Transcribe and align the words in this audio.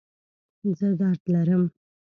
زه 0.77 0.87
درد 0.99 1.21
لرم 1.33 1.63